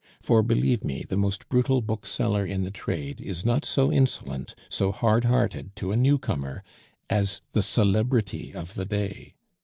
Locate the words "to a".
5.75-5.95